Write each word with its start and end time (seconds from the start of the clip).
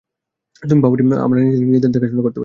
তুমি 0.61 0.81
ভাবোনি 0.83 1.01
আমরা 1.25 1.37
নিজেরাই 1.39 1.67
নিজেদের 1.67 1.91
দেখাশোনা 1.95 2.21
করতে 2.21 2.31
পারি। 2.31 2.39